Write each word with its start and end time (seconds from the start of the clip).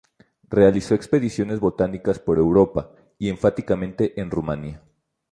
Realizó 0.49 0.95
expediciones 0.95 1.59
botánicas 1.59 2.17
por 2.17 2.39
Europa, 2.39 2.89
y 3.19 3.29
enfáticamente 3.29 4.19
en 4.19 4.31
Rumania. 4.31 4.81